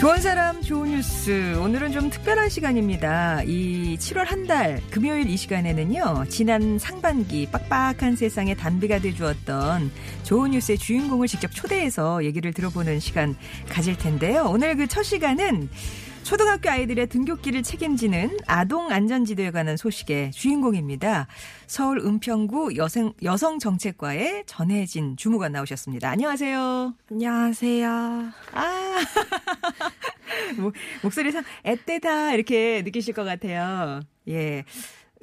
좋은 0.00 0.20
사람 0.20 0.62
좋은 0.62 0.90
뉴스 0.90 1.56
오늘은 1.60 1.90
좀 1.90 2.08
특별한 2.08 2.48
시간입니다. 2.50 3.42
이 3.42 3.96
7월 3.98 4.24
한 4.26 4.46
달 4.46 4.80
금요일 4.90 5.28
이 5.28 5.36
시간에는요. 5.36 6.24
지난 6.30 6.78
상반기 6.78 7.46
빡빡한 7.50 8.14
세상에 8.16 8.54
단비가 8.54 9.00
돼 9.00 9.12
주었던 9.12 9.90
좋은 10.22 10.52
뉴스의 10.52 10.78
주인공을 10.78 11.26
직접 11.26 11.50
초대해서 11.52 12.24
얘기를 12.24 12.52
들어보는 12.52 13.00
시간 13.00 13.36
가질 13.68 13.98
텐데요. 13.98 14.44
오늘 14.48 14.76
그 14.76 14.86
첫 14.86 15.02
시간은 15.02 15.68
초등학교 16.28 16.68
아이들의 16.68 17.06
등굣길을 17.06 17.62
책임지는 17.62 18.36
아동 18.46 18.92
안전지도에 18.92 19.50
관한 19.50 19.78
소식의 19.78 20.32
주인공입니다. 20.32 21.26
서울 21.66 22.00
은평구 22.00 22.76
여성, 22.76 23.14
여성정책과의 23.22 24.42
전혜진 24.44 25.16
주무관 25.16 25.52
나오셨습니다. 25.52 26.10
안녕하세요. 26.10 26.92
안녕하세요. 27.10 27.88
아, 28.52 28.98
뭐, 30.58 30.72
목소리상 31.02 31.44
애때다 31.64 32.34
이렇게 32.34 32.82
느끼실 32.82 33.14
것 33.14 33.24
같아요. 33.24 34.02
예. 34.28 34.64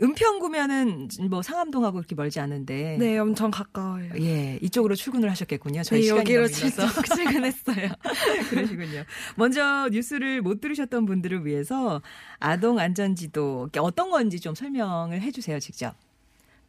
은평구면은 0.02 1.08
뭐 1.30 1.42
상암동하고 1.42 1.98
그렇게 1.98 2.16
멀지 2.16 2.40
않은데. 2.40 2.98
네, 3.00 3.18
엄청 3.18 3.52
가까워요. 3.52 4.10
예, 4.20 4.60
이쪽으로 4.62 4.96
출근을 4.96 5.30
하셨겠군요. 5.32 5.84
저희 5.84 6.02
네, 6.02 6.08
여기로. 6.10 6.48
출석 6.48 6.88
출근했어요. 7.16 7.90
그러시군요. 8.50 9.04
먼저 9.36 9.88
뉴스를 9.92 10.42
못 10.42 10.60
들으셨던 10.60 11.06
분들을 11.06 11.46
위해서 11.46 12.02
아동 12.40 12.80
안전지도 12.80 13.70
어떤 13.78 14.10
건지 14.10 14.40
좀 14.40 14.54
설명을 14.56 15.22
해주세요, 15.22 15.60
직접. 15.60 15.96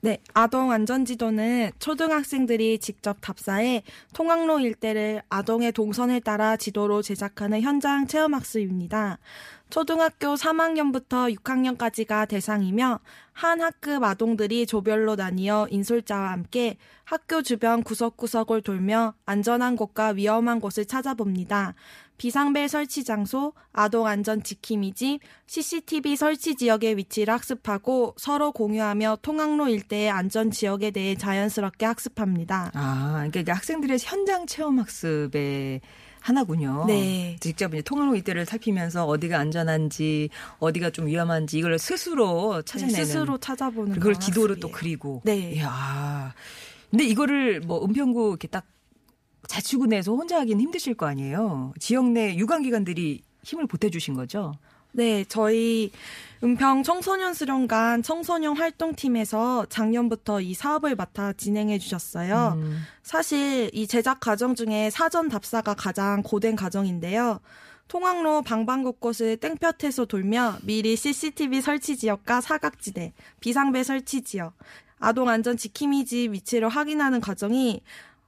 네, 0.02 0.18
아동 0.34 0.70
안전지도는 0.70 1.70
초등학생들이 1.80 2.78
직접 2.78 3.16
답사해 3.20 3.82
통학로 4.12 4.60
일대를 4.60 5.22
아동의 5.28 5.72
동선을 5.72 6.20
따라 6.20 6.56
지도로 6.56 7.02
제작하는 7.02 7.60
현장 7.62 8.06
체험학습입니다. 8.06 9.18
초등학교 9.68 10.34
3학년부터 10.34 11.34
6학년까지가 11.36 12.28
대상이며 12.28 13.00
한 13.32 13.60
학급 13.60 14.02
아동들이 14.02 14.66
조별로 14.66 15.16
나뉘어 15.16 15.66
인솔자와 15.70 16.30
함께 16.30 16.76
학교 17.04 17.42
주변 17.42 17.82
구석구석을 17.82 18.62
돌며 18.62 19.14
안전한 19.26 19.76
곳과 19.76 20.08
위험한 20.10 20.60
곳을 20.60 20.86
찾아봅니다. 20.86 21.74
비상벨 22.18 22.68
설치 22.68 23.04
장소, 23.04 23.52
아동 23.72 24.06
안전 24.06 24.42
지킴이 24.42 24.94
집, 24.94 25.20
CCTV 25.46 26.16
설치 26.16 26.54
지역의 26.54 26.96
위치를 26.96 27.34
학습하고 27.34 28.14
서로 28.16 28.52
공유하며 28.52 29.18
통학로 29.20 29.68
일대의 29.68 30.10
안전 30.10 30.50
지역에 30.50 30.92
대해 30.92 31.14
자연스럽게 31.14 31.84
학습합니다. 31.84 32.70
아, 32.74 33.28
그러니까 33.30 33.54
학생들의 33.54 33.98
현장 34.00 34.46
체험 34.46 34.78
학습의 34.78 35.82
하나군요. 36.26 36.86
네. 36.88 37.36
직접 37.38 37.72
이제 37.72 37.82
통학로 37.82 38.16
이때를 38.16 38.46
살피면서 38.46 39.06
어디가 39.06 39.38
안전한지, 39.38 40.28
어디가 40.58 40.90
좀 40.90 41.06
위험한지 41.06 41.58
이걸 41.58 41.78
스스로 41.78 42.62
찾아내는. 42.62 42.98
네, 42.98 43.04
스스로 43.04 43.38
찾아보는 43.38 43.92
그걸 43.92 44.18
지도로 44.18 44.56
또. 44.56 44.72
그리고. 44.72 45.22
네. 45.24 45.52
이야. 45.52 46.34
근데 46.90 47.04
이거를 47.04 47.60
뭐 47.60 47.84
은평구 47.84 48.30
이렇게 48.30 48.48
딱 48.48 48.64
자치구내에서 49.46 50.12
혼자 50.12 50.40
하기는 50.40 50.60
힘드실 50.60 50.94
거 50.94 51.06
아니에요. 51.06 51.72
지역 51.78 52.10
내 52.10 52.34
유관기관들이 52.34 53.22
힘을 53.44 53.68
보태주신 53.68 54.14
거죠. 54.14 54.54
네, 54.90 55.24
저희 55.28 55.92
은평 56.42 56.82
청소년 56.82 57.32
수련관 57.34 58.02
청소년 58.02 58.56
활동팀에서 58.56 59.66
작년부터 59.68 60.40
이 60.40 60.54
사업을 60.54 60.94
맡아 60.94 61.32
진행해 61.32 61.78
주셨어요. 61.78 62.54
음. 62.56 62.82
사실 63.02 63.70
이 63.72 63.86
제작 63.86 64.20
과정 64.20 64.54
중에 64.54 64.90
사전 64.90 65.28
답사가 65.28 65.74
가장 65.74 66.22
고된 66.22 66.56
과정인데요. 66.56 67.40
통학로 67.88 68.42
방방 68.42 68.82
곳곳을 68.82 69.36
땡볕에서 69.36 70.06
돌며 70.06 70.56
미리 70.62 70.96
CCTV 70.96 71.60
설치 71.60 71.96
지역과 71.96 72.40
사각지대, 72.40 73.12
비상배 73.40 73.84
설치 73.84 74.22
지역, 74.22 74.54
아동 74.98 75.28
안전 75.28 75.56
지킴이집 75.56 76.32
위치를 76.32 76.68
확인하는 76.68 77.20
과정이 77.20 77.82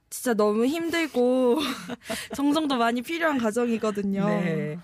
진짜 0.09 0.33
너무 0.33 0.65
힘들고 0.65 1.59
정성도 2.35 2.77
많이 2.77 3.01
필요한 3.01 3.37
과정이거든요. 3.37 4.25
네. 4.25 4.79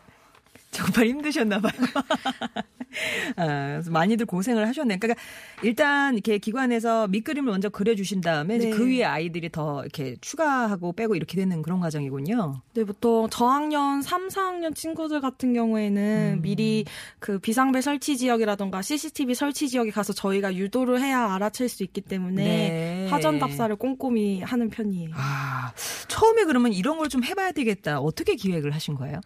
정말 0.75 1.07
힘드셨나 1.07 1.59
봐요. 1.59 1.71
아, 3.37 3.45
그래서 3.71 3.91
많이들 3.91 4.25
고생을 4.25 4.67
하셨네. 4.67 4.97
그러니까 4.97 5.21
일단 5.63 6.13
이렇게 6.13 6.37
기관에서 6.37 7.07
밑그림을 7.07 7.51
먼저 7.51 7.69
그려주신 7.69 8.21
다음에 8.21 8.57
네. 8.57 8.69
그 8.69 8.85
위에 8.87 9.03
아이들이 9.03 9.49
더 9.49 9.81
이렇게 9.81 10.15
추가하고 10.21 10.93
빼고 10.93 11.15
이렇게 11.15 11.35
되는 11.37 11.61
그런 11.61 11.79
과정이군요. 11.79 12.61
네, 12.73 12.83
보통 12.83 13.27
저학년 13.29 14.01
3, 14.01 14.27
4학년 14.27 14.75
친구들 14.75 15.21
같은 15.21 15.53
경우에는 15.53 16.35
음. 16.37 16.41
미리 16.41 16.85
그 17.19 17.39
비상벨 17.39 17.81
설치 17.81 18.17
지역이라던가 18.17 18.81
CCTV 18.81 19.33
설치 19.35 19.67
지역에 19.67 19.91
가서 19.91 20.13
저희가 20.13 20.55
유도를 20.55 21.01
해야 21.01 21.33
알아챌 21.33 21.67
수 21.67 21.83
있기 21.83 22.01
때문에 22.01 22.43
네. 22.43 23.07
사전 23.09 23.39
답사를 23.39 23.75
꼼꼼히 23.75 24.41
하는 24.41 24.69
편이에요. 24.69 25.09
아, 25.13 25.71
처음에 26.07 26.43
그러면 26.43 26.71
이런 26.73 26.97
걸 26.97 27.05
좀 27.05 27.23
해봐야 27.23 27.51
되겠다. 27.51 27.99
어떻게 27.99 28.35
기획을 28.35 28.71
하신 28.71 28.95
거예요? 28.95 29.21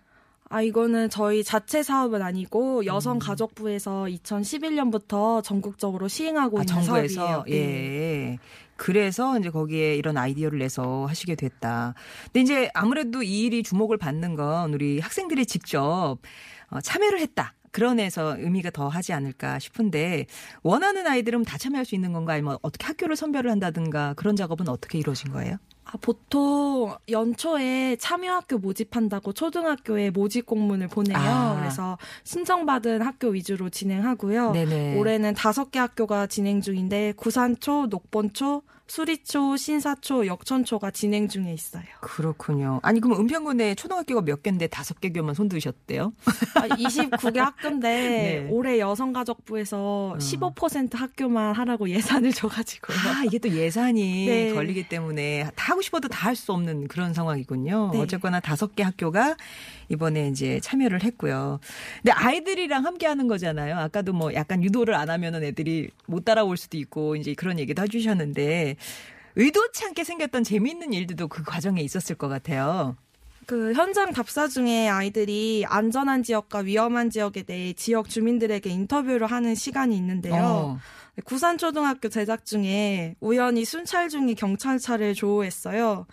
아, 0.51 0.63
이거는 0.63 1.11
저희 1.11 1.43
자체 1.43 1.83
사업은 1.83 2.21
음. 2.21 2.25
아니고 2.25 2.85
여성가족부에서 2.85 4.05
2011년부터 4.05 5.43
전국적으로 5.43 6.07
시행하고 6.07 6.57
아, 6.57 6.61
있는 6.63 6.73
정부에서 6.73 7.27
사업이에요. 7.27 7.43
네. 7.47 8.31
예. 8.33 8.37
그래서 8.75 9.37
이제 9.37 9.51
거기에 9.51 9.95
이런 9.95 10.17
아이디어를 10.17 10.57
내서 10.57 11.05
하시게 11.05 11.35
됐다. 11.35 11.93
근데 12.25 12.41
이제 12.41 12.69
아무래도 12.73 13.21
이 13.21 13.41
일이 13.41 13.61
주목을 13.61 13.97
받는 13.97 14.35
건 14.35 14.73
우리 14.73 14.99
학생들이 14.99 15.45
직접 15.45 16.17
어, 16.69 16.81
참여를 16.81 17.19
했다. 17.19 17.53
그런 17.71 17.99
에서 17.99 18.35
의미가 18.39 18.71
더 18.71 18.87
하지 18.87 19.13
않을까 19.13 19.59
싶은데 19.59 20.25
원하는 20.63 21.05
아이들은 21.05 21.43
다 21.43 21.59
참여할 21.59 21.85
수 21.85 21.93
있는 21.93 22.13
건가 22.13 22.33
아니면 22.33 22.57
어떻게 22.63 22.87
학교를 22.87 23.15
선별을 23.15 23.51
한다든가 23.51 24.15
그런 24.15 24.35
작업은 24.35 24.67
어떻게 24.69 24.97
이루어진 24.97 25.31
거예요? 25.31 25.57
아, 25.91 25.97
보통 26.01 26.95
연초에 27.09 27.95
참여학교 27.95 28.59
모집한다고 28.59 29.33
초등학교에 29.33 30.11
모집 30.11 30.45
공문을 30.45 30.87
보내요. 30.87 31.17
아. 31.17 31.57
그래서 31.59 31.97
신청받은 32.23 33.01
학교 33.01 33.29
위주로 33.29 33.69
진행하고요. 33.69 34.51
네네. 34.51 34.97
올해는 34.97 35.33
다섯 35.33 35.71
개 35.71 35.79
학교가 35.79 36.27
진행 36.27 36.61
중인데 36.61 37.13
구산초, 37.17 37.87
녹본초, 37.89 38.61
수리초, 38.89 39.55
신사초, 39.55 40.25
역천초가 40.25 40.89
진행 40.91 41.27
중에 41.27 41.53
있어요. 41.53 41.83
그렇군요. 42.01 42.79
아니 42.81 42.99
그럼 42.99 43.19
은평구 43.21 43.53
내 43.53 43.75
초등학교가 43.75 44.21
몇 44.21 44.41
개인데 44.41 44.65
다섯 44.67 44.99
개 44.99 45.11
교만 45.11 45.35
손드셨대요? 45.35 46.11
아, 46.55 46.67
29개 46.67 47.37
학교인데 47.37 47.87
네. 47.87 48.47
올해 48.49 48.79
여성가족부에서 48.79 50.15
15% 50.19 50.95
학교만 50.95 51.53
하라고 51.53 51.87
예산을 51.87 52.33
줘가지고요. 52.33 52.97
아, 52.97 53.23
이게 53.25 53.37
또 53.37 53.49
예산이 53.49 54.25
네. 54.25 54.53
걸리기 54.53 54.89
때문에 54.89 55.51
다 55.55 55.75
하고 55.79 55.81
싶어도 55.81 56.07
다 56.09 56.29
할 56.29 56.35
수 56.35 56.51
없는 56.53 56.87
그런 56.87 57.13
상황이군요. 57.13 57.91
네. 57.93 57.99
어쨌거나 58.01 58.39
다섯 58.39 58.75
개 58.75 58.83
학교가 58.83 59.35
이번에 59.87 60.27
이제 60.27 60.59
참여를 60.61 61.03
했고요. 61.03 61.59
근데 62.03 62.11
아이들이랑 62.11 62.85
함께 62.85 63.07
하는 63.07 63.27
거잖아요. 63.27 63.77
아까도 63.77 64.13
뭐 64.13 64.33
약간 64.35 64.63
유도를 64.63 64.93
안 64.93 65.09
하면은 65.09 65.43
애들이 65.43 65.89
못 66.05 66.23
따라올 66.25 66.55
수도 66.57 66.77
있고 66.77 67.15
이제 67.15 67.33
그런 67.33 67.57
얘기도 67.57 67.81
해주셨는데 67.81 68.75
의도치 69.37 69.85
않게 69.85 70.03
생겼던 70.03 70.43
재미있는 70.43 70.93
일들도 70.93 71.27
그 71.29 71.43
과정에 71.43 71.81
있었을 71.81 72.15
것 72.15 72.27
같아요. 72.27 72.95
그 73.47 73.73
현장 73.73 74.13
답사 74.13 74.47
중에 74.47 74.87
아이들이 74.87 75.65
안전한 75.67 76.21
지역과 76.21 76.59
위험한 76.59 77.09
지역에 77.09 77.41
대해 77.43 77.73
지역 77.73 78.07
주민들에게 78.07 78.69
인터뷰를 78.69 79.25
하는 79.25 79.55
시간이 79.55 79.95
있는데요. 79.97 80.35
어. 80.43 80.79
구산초등학교 81.25 82.09
제작 82.09 82.45
중에 82.45 83.15
우연히 83.19 83.65
순찰 83.65 84.09
중에 84.09 84.33
경찰차를 84.33 85.13
조우했어요. 85.13 86.05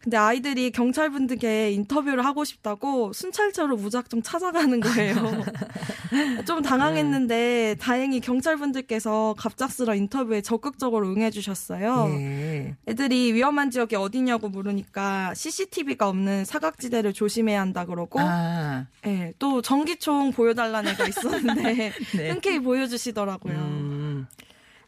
근데 0.00 0.16
아이들이 0.16 0.70
경찰분들께 0.70 1.72
인터뷰를 1.72 2.24
하고 2.24 2.44
싶다고 2.44 3.12
순찰차로 3.12 3.76
무작정 3.76 4.22
찾아가는 4.22 4.78
거예요. 4.78 5.14
좀 6.46 6.62
당황했는데 6.62 7.76
다행히 7.80 8.20
경찰분들께서 8.20 9.34
갑작스러운 9.36 9.98
인터뷰에 9.98 10.40
적극적으로 10.40 11.08
응해주셨어요. 11.08 12.06
예. 12.10 12.76
애들이 12.86 13.34
위험한 13.34 13.70
지역이 13.70 13.96
어디냐고 13.96 14.48
물으니까 14.48 15.34
CCTV가 15.34 16.08
없는 16.08 16.44
사각지대를 16.44 17.12
조심해야 17.12 17.60
한다 17.60 17.84
그러고 17.84 18.20
아, 18.20 18.86
예, 19.04 19.32
또 19.40 19.60
전기총 19.62 20.32
보여달라는 20.32 20.92
애가 20.92 21.08
있었는데 21.08 21.92
네. 22.16 22.30
흔쾌히 22.30 22.60
보여주시더라고요. 22.60 23.54
음. 23.54 23.77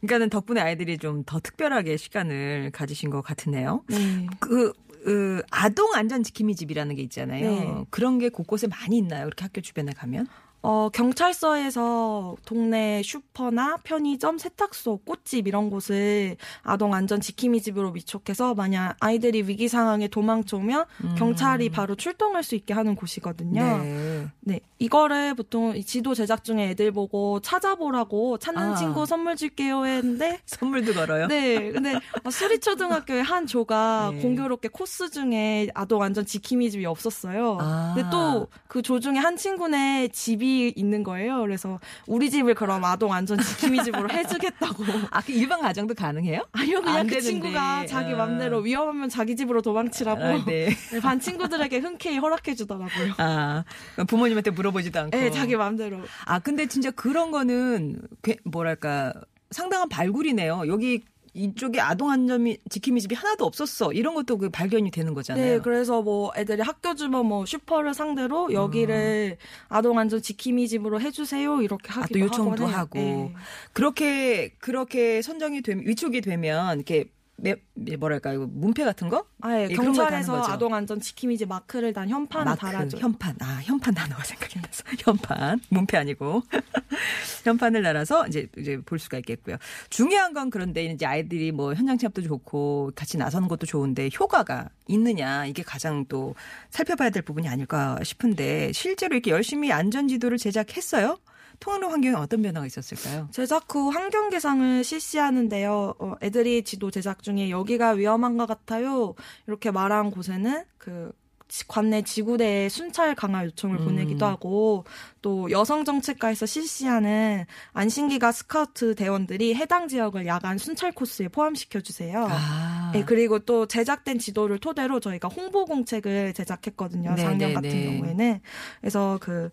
그러니까는 0.01 0.31
덕분에 0.31 0.61
아이들이 0.61 0.99
좀 0.99 1.23
더 1.27 1.39
특별하게 1.41 1.97
시간을 1.97 2.71
가지신 2.73 3.11
것 3.11 3.21
같으네요. 3.23 3.83
네. 3.89 4.27
그, 4.41 4.73
그 5.05 5.43
아동 5.51 5.95
안전 5.95 6.23
지킴이 6.23 6.57
집이라는 6.57 6.95
게 6.97 7.03
있잖아요. 7.03 7.51
네. 7.51 7.85
그런 7.91 8.19
게 8.19 8.29
곳곳에 8.31 8.67
많이 8.67 8.97
있나요? 8.99 9.27
이렇게 9.27 9.45
학교 9.45 9.61
주변에 9.61 9.93
가면? 9.93 10.27
어, 10.63 10.91
경찰서에서 10.93 12.37
동네 12.45 13.03
슈퍼나 13.03 13.79
편의점, 13.83 14.37
세탁소, 14.39 14.99
꽃집 15.07 15.49
이런 15.49 15.71
곳을 15.71 16.37
아동 16.63 16.93
안전 16.95 17.21
지킴이 17.21 17.63
집으로 17.63 17.91
위촉해서 17.93 18.55
만약 18.55 18.97
아이들이 19.01 19.43
위기 19.43 19.69
상황에 19.69 20.09
도망쳐 20.09 20.59
오면 20.59 20.85
경찰이 21.17 21.71
바로 21.71 21.95
출동할 21.95 22.43
수 22.43 22.55
있게 22.55 22.75
하는 22.75 22.95
곳이거든요. 22.95 23.79
네. 23.79 24.27
네. 24.41 24.61
이거를 24.79 25.35
보통 25.35 25.75
이 25.77 25.85
지도 25.85 26.15
제작 26.15 26.45
중에 26.45 26.71
애들 26.71 26.93
보고 26.93 27.41
찾아보라고 27.41 28.39
찾는 28.39 28.63
아. 28.63 28.75
친구 28.75 29.07
선물 29.07 29.37
줄게요 29.37 29.87
했는데 29.87 30.41
선물도 30.47 30.93
걸어요? 30.95 31.27
네. 31.29 31.71
근데 31.73 31.95
어, 32.25 32.31
수리초등학교의 32.31 33.23
한 33.23 33.47
조가 33.47 34.11
네. 34.15 34.21
공교롭게 34.23 34.69
코스 34.69 35.11
중에 35.11 35.69
아동 35.75 36.03
안전 36.03 36.27
지킴이 36.27 36.71
집이 36.71 36.85
없었어요. 36.87 37.59
아. 37.61 37.93
근데 37.95 38.11
또 38.11 38.49
그 38.69 38.81
조 38.83 38.99
중에 38.99 39.17
한 39.19 39.37
친구네 39.37 40.09
집이 40.09 40.50
있는 40.77 41.03
거예요. 41.03 41.41
그래서 41.41 41.79
우리 42.07 42.31
집을 42.31 42.55
그럼 42.55 42.85
아동 42.85 43.13
안전 43.13 43.39
지킴이 43.41 43.83
집으로 43.85 44.09
해주겠다고. 44.13 44.85
아, 45.11 45.21
그 45.23 45.33
일반 45.33 45.61
가정도 45.61 45.95
가능해요? 45.95 46.47
아니요, 46.53 46.81
그냥 46.81 46.97
안그 46.99 47.11
되는데. 47.11 47.21
친구가 47.31 47.87
자기 47.87 48.13
아. 48.13 48.17
맘대로 48.17 48.59
위험하면 48.59 49.09
자기 49.09 49.37
집으로 49.37 49.63
도망치라고 49.63 50.23
아, 50.23 50.45
네. 50.45 50.71
네, 50.93 51.01
반 51.01 51.21
친구들에게 51.21 51.79
흔쾌히 51.79 52.19
허락해 52.19 52.55
주더라고요. 52.55 53.15
아, 53.19 53.65
부모님한테 54.07 54.51
물어보지도 54.51 54.99
않고. 55.01 55.17
네, 55.17 55.31
자기 55.31 55.57
맘대로. 55.57 55.99
아, 56.25 56.39
근데 56.39 56.67
진짜 56.67 56.91
그런 56.91 57.31
거는, 57.31 58.01
꽤 58.23 58.37
뭐랄까, 58.45 59.13
상당한 59.51 59.89
발굴이네요. 59.89 60.65
여기 60.69 61.03
이쪽에 61.35 61.81
아동 61.81 62.11
안전 62.11 62.57
지킴이 62.69 63.01
집이 63.01 63.15
하나도 63.15 63.45
없었어. 63.45 63.93
이런 63.93 64.15
것도 64.15 64.39
그 64.39 64.51
발견이 64.51 64.91
되는 64.91 65.15
거잖아요. 65.15 65.45
네, 65.45 65.59
그래서 65.61 66.03
뭐 66.03 66.33
애들이 66.37 66.63
학교 66.63 66.95
주변 66.95 67.27
뭐 67.27 67.47
슈퍼를 67.47 67.95
상대로 67.95 68.53
여기를 68.53 69.37
아동 69.69 69.99
안전 69.99 70.21
지킴이 70.21 70.69
집으로 70.69 71.01
해주세요 71.01 71.63
이렇게 71.63 71.93
아, 71.93 72.01
하기도 72.03 72.19
또 72.19 72.25
요청도. 72.25 72.67
하고. 72.67 72.99
네. 72.99 73.35
그렇게, 73.73 74.51
그렇게 74.59 75.23
선정이 75.23 75.63
되면, 75.63 75.87
위촉이 75.87 76.21
되면, 76.21 76.77
이렇게, 76.77 77.05
매, 77.43 77.57
뭐랄까, 77.97 78.33
이거 78.33 78.47
문패 78.47 78.85
같은 78.85 79.09
거? 79.09 79.25
아, 79.41 79.57
예, 79.57 79.69
예, 79.71 79.75
경찰에서. 79.75 80.43
아동 80.45 80.75
안전 80.75 81.01
지킴이 81.01 81.39
집 81.39 81.49
마크를 81.49 81.93
단 81.93 82.09
현판을 82.09 82.45
마크, 82.45 82.61
달아줘. 82.61 82.99
요 82.99 83.01
현판. 83.03 83.37
아, 83.41 83.61
현판 83.63 83.95
단어가 83.95 84.23
생각이 84.25 84.59
안 84.59 84.63
나서. 84.63 84.85
현판. 84.99 85.61
문패 85.71 85.97
아니고. 85.97 86.43
현판을 87.45 87.83
달아서 87.83 88.27
이제, 88.29 88.47
이제 88.59 88.79
볼 88.85 88.99
수가 88.99 89.19
있겠고요. 89.19 89.57
중요한 89.89 90.35
건 90.35 90.51
그런데 90.51 90.85
이제 90.85 91.07
아이들이 91.07 91.53
뭐 91.53 91.75
현장 91.75 91.97
체험도 91.97 92.23
좋고 92.23 92.93
같이 92.95 93.17
나서는 93.17 93.49
것도 93.49 93.67
좋은데 93.67 94.11
효과가 94.19 94.69
있느냐. 94.89 95.47
이게 95.47 95.63
가장 95.63 96.05
또 96.07 96.35
살펴봐야 96.71 97.11
될 97.11 97.23
부분이 97.23 97.49
아닐까 97.49 97.99
싶은데 98.03 98.73
실제로 98.73 99.15
이렇게 99.15 99.31
열심히 99.31 99.73
안전 99.73 100.09
지도를 100.09 100.37
제작했어요? 100.39 101.19
통학로 101.61 101.91
환경에 101.91 102.17
어떤 102.17 102.43
변화가 102.43 102.67
있었을까요? 102.67 103.29
제작 103.31 103.73
후 103.73 103.91
환경 103.91 104.31
개상을 104.31 104.83
실시하는데요. 104.83 105.95
어, 105.99 106.15
애들이 106.23 106.63
지도 106.65 106.91
제작 106.91 107.23
중에 107.23 107.51
여기가 107.51 107.91
위험한 107.91 108.37
것 108.39 108.47
같아요. 108.47 109.15
이렇게 109.47 109.71
말한 109.71 110.11
곳에는 110.11 110.65
그 110.79 111.13
지- 111.49 111.67
관내 111.67 112.03
지구대에 112.03 112.69
순찰 112.69 113.15
강화 113.17 113.45
요청을 113.45 113.81
음. 113.81 113.85
보내기도 113.85 114.25
하고 114.25 114.85
또 115.21 115.51
여성정책과에서 115.51 116.47
실시하는 116.47 117.45
안신기가 117.73 118.31
스카우트 118.33 118.95
대원들이 118.95 119.55
해당 119.57 119.89
지역을 119.89 120.27
야간 120.27 120.59
순찰 120.59 120.93
코스에 120.93 121.27
포함시켜 121.29 121.81
주세요. 121.81 122.27
아. 122.31 122.91
네, 122.95 123.05
그리고 123.05 123.41
또 123.41 123.67
제작된 123.67 124.19
지도를 124.21 124.59
토대로 124.59 125.01
저희가 125.01 125.27
홍보 125.29 125.65
공책을 125.67 126.35
제작했거든요. 126.35 127.15
네, 127.17 127.23
작년 127.23 127.49
네, 127.49 127.53
같은 127.55 127.69
네. 127.69 127.85
경우에는. 127.85 128.41
그래서 128.81 129.19
그 129.21 129.51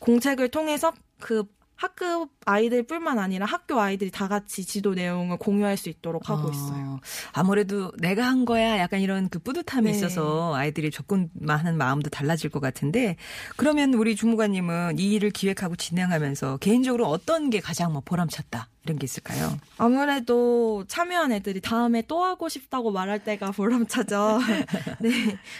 공책을 0.00 0.48
통해서 0.50 0.92
그 1.20 1.44
학급 1.76 2.30
아이들뿐만 2.46 3.18
아니라 3.18 3.44
학교 3.46 3.78
아이들이 3.80 4.10
다 4.10 4.28
같이 4.28 4.64
지도 4.64 4.94
내용을 4.94 5.36
공유할 5.36 5.76
수 5.76 5.90
있도록 5.90 6.30
하고 6.30 6.48
어, 6.48 6.50
있어요. 6.50 7.00
아무래도 7.32 7.92
내가 7.98 8.26
한 8.26 8.46
거야 8.46 8.78
약간 8.78 9.00
이런 9.00 9.28
그 9.28 9.38
뿌듯함이 9.38 9.90
네. 9.90 9.96
있어서 9.96 10.54
아이들이 10.54 10.90
접근하는 10.90 11.76
마음도 11.76 12.08
달라질 12.08 12.50
것 12.50 12.60
같은데 12.60 13.16
그러면 13.56 13.92
우리 13.94 14.16
주무관님은 14.16 14.98
이 14.98 15.12
일을 15.12 15.30
기획하고 15.30 15.76
진행하면서 15.76 16.58
개인적으로 16.58 17.06
어떤 17.06 17.50
게 17.50 17.60
가장 17.60 17.92
뭐 17.92 18.00
보람찼다 18.02 18.70
이런 18.86 18.98
게 18.98 19.04
있을까요? 19.04 19.58
아무래도 19.78 20.84
참여한 20.86 21.32
애들이 21.32 21.60
다음에 21.60 22.02
또 22.06 22.22
하고 22.22 22.48
싶다고 22.48 22.92
말할 22.92 23.24
때가 23.24 23.50
보람차죠. 23.50 24.38
네. 25.00 25.10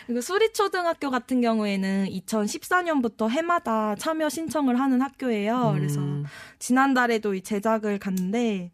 그리고 0.07 0.21
수리초등학교 0.21 1.11
같은 1.11 1.41
경우에는 1.41 2.07
2014년부터 2.09 3.29
해마다 3.29 3.97
참여 3.97 4.29
신청을 4.29 4.79
하는 4.79 5.03
학교예요. 5.03 5.73
그래서 5.75 6.01
음. 6.01 6.25
지난달에도 6.61 7.35
이 7.35 7.43
제작을 7.43 7.99
갔는데 7.99 8.71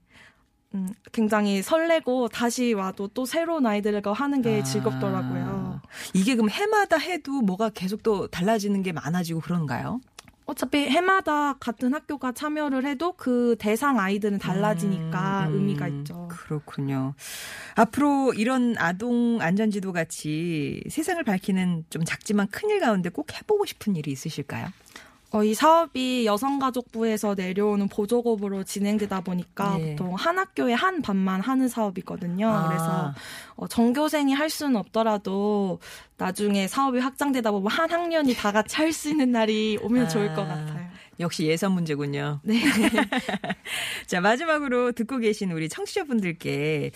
음, 0.75 0.89
굉장히 1.13 1.63
설레고 1.63 2.29
다시 2.29 2.73
와도 2.73 3.09
또 3.09 3.25
새로운 3.27 3.67
아이들과 3.67 4.13
하는 4.13 4.43
게 4.43 4.61
아. 4.61 4.63
즐겁더라고요. 4.63 5.81
이게 6.15 6.35
그럼 6.35 6.51
해마다 6.51 6.97
해도 6.97 7.43
뭐가 7.43 7.71
계속 7.71 8.03
또 8.03 8.27
달라지는 8.27 8.83
게 8.83 8.93
많아지고 8.93 9.41
그런가요? 9.41 10.01
어차피 10.53 10.79
해마다 10.89 11.55
같은 11.55 11.95
학교가 11.95 12.33
참여를 12.33 12.85
해도 12.87 13.13
그 13.17 13.57
대상 13.59 13.99
아이들은 13.99 14.39
달라지니까 14.39 15.49
음, 15.49 15.55
의미가 15.55 15.87
음, 15.87 15.99
있죠. 16.01 16.29
그렇군요. 16.31 17.15
앞으로 17.75 18.35
이런 18.35 18.75
아동 18.79 19.41
안전지도 19.41 19.93
같이 19.93 20.83
세상을 20.91 21.23
밝히는 21.25 21.87
좀 21.91 22.05
작지만 22.05 22.49
큰 22.49 22.71
일 22.73 22.81
가운데 22.81 23.11
꼭 23.11 23.35
해보고 23.35 23.67
싶은 23.67 23.97
일이 23.97 24.13
있으실까요? 24.13 24.69
어, 25.33 25.43
이 25.43 25.55
사업이 25.55 26.27
여성가족부에서 26.27 27.35
내려오는 27.35 27.89
보조급으로 27.89 28.65
진행되다 28.65 29.23
보니까 29.23 29.79
네. 29.79 29.97
보통 29.97 30.15
한 30.15 30.39
학교에 30.39 30.75
한 30.75 31.01
반만 31.01 31.41
하는 31.41 31.69
사업이거든요. 31.69 32.49
아. 32.49 32.69
그래서 32.69 33.15
어, 33.57 33.67
전교생이 33.67 34.35
할 34.35 34.51
수는 34.51 34.77
없더라도 34.77 35.81
나중에 36.19 36.69
사업이 36.69 36.99
확장되다 36.99 37.51
보면 37.51 37.71
한 37.71 37.91
학년이 37.91 38.35
다 38.35 38.53
같이 38.53 38.77
할 38.77 38.93
수 38.93 39.09
있는 39.09 39.33
날이 39.33 39.79
오면 39.83 40.11
좋을 40.11 40.35
것 40.35 40.43
아. 40.43 40.49
같아요. 40.49 40.87
역시 41.19 41.45
예산 41.47 41.73
문제군요. 41.73 42.41
네. 42.43 42.61
자, 44.07 44.21
마지막으로 44.21 44.93
듣고 44.93 45.19
계신 45.19 45.51
우리 45.53 45.69
청취자분들께 45.69 46.91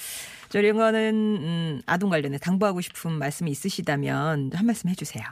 저 0.51 0.59
이런 0.59 0.77
거는 0.77 1.15
음, 1.15 1.83
아동 1.87 2.11
관련해 2.11 2.39
당부하고 2.39 2.83
싶은 2.83 3.13
말씀이 3.13 3.51
있으시다면 3.51 4.51
한 4.53 4.67
말씀 4.67 4.91
해주세요. 4.91 5.25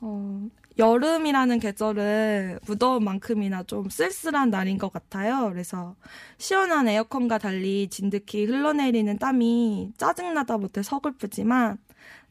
어, 0.00 0.48
여름이라는 0.78 1.58
계절은 1.58 2.58
무더운 2.66 3.04
만큼이나 3.04 3.62
좀 3.62 3.88
쓸쓸한 3.88 4.50
날인 4.50 4.78
것 4.78 4.92
같아요. 4.92 5.48
그래서 5.50 5.96
시원한 6.38 6.88
에어컨과 6.88 7.38
달리 7.38 7.88
진득히 7.88 8.44
흘러내리는 8.44 9.18
땀이 9.18 9.92
짜증나다 9.96 10.58
못해 10.58 10.82
서글프지만 10.82 11.78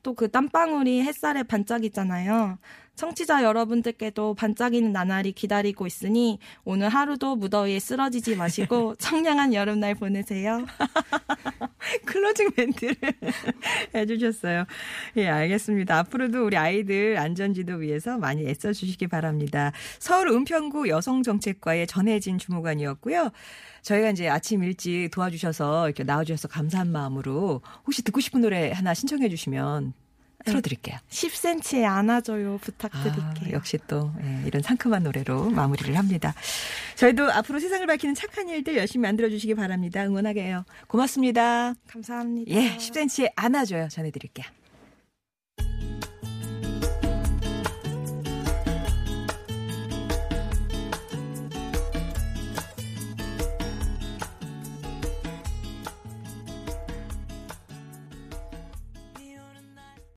또 0.06 0.14
그 0.14 0.30
땀방울이 0.30 1.02
햇살에 1.02 1.42
반짝이잖아요. 1.42 2.60
청취자 2.96 3.44
여러분들께도 3.44 4.36
반짝이는 4.36 4.94
나날이 4.94 5.32
기다리고 5.32 5.88
있으니 5.88 6.40
오늘 6.64 6.90
하루도 6.90 7.36
무더위에 7.36 7.80
쓰러지지 7.80 8.36
마시고 8.36 8.96
청량한 9.02 9.56
여름날 9.56 9.96
보내세요. 9.96 10.64
closing 12.06 12.52
멘트를 12.56 12.96
해주셨어요. 13.94 14.66
예, 15.18 15.28
알겠습니다. 15.28 15.98
앞으로도 16.00 16.46
우리 16.46 16.58
아이들 16.58 17.18
안전지도 17.18 17.76
위해서 17.76 18.18
많이 18.18 18.48
애써주시기 18.48 19.08
바랍니다. 19.08 19.72
서울 20.00 20.30
은평구 20.30 20.90
여성정책과의 20.90 21.88
전혜진 21.88 22.38
주무관이었고요. 22.38 23.32
저희가 23.82 24.10
이제 24.12 24.28
아침 24.28 24.64
일찍 24.64 25.10
도와주셔서 25.12 25.88
이렇게 25.88 26.04
나와주셔서 26.04 26.48
감사한 26.48 26.92
마음으로 26.92 27.62
혹시 27.86 28.04
듣고 28.04 28.20
싶은 28.20 28.42
노래 28.42 28.72
하나 28.72 28.94
신청해 28.94 29.30
주시면 29.30 29.94
틀어드릴게요. 30.46 30.98
10cm에 31.10 31.84
안아줘요 31.84 32.60
부탁드릴게요. 32.60 33.50
아, 33.50 33.52
역시 33.52 33.78
또 33.88 34.12
예, 34.24 34.44
이런 34.46 34.62
상큼한 34.62 35.04
노래로 35.04 35.50
마무리를 35.50 35.98
합니다. 35.98 36.34
저희도 36.96 37.32
앞으로 37.32 37.60
세상을 37.60 37.86
밝히는 37.86 38.16
착한 38.16 38.48
일들 38.48 38.78
열심히 38.78 39.04
만들어 39.04 39.30
주시기 39.30 39.56
바랍니다. 39.56 40.04
응원하게요. 40.06 40.66
고맙습니다. 40.88 41.74
감사합니다. 41.88 42.52
예, 42.52 42.78
10cm에 42.78 43.32
안아줘요. 43.36 43.90
전해드릴게요. 43.90 44.46